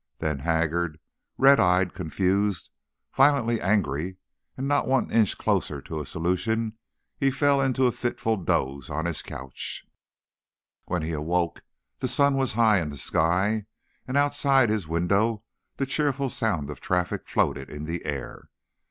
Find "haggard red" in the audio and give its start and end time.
0.39-1.59